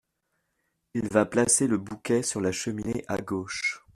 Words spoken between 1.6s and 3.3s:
le bouquet sur la cheminée à